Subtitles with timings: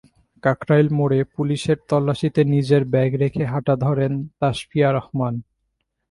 [0.43, 5.33] কাকরাইল মোড়ে পুলিশের তল্লাশিতে নিজের ব্যাগ রেখে হাঁটা ধরেন তাশফিয়া রহমান।